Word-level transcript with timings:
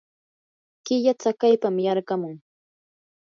killa 0.85 1.13
tsakaypam 1.19 1.75
yarqamun. 1.85 2.35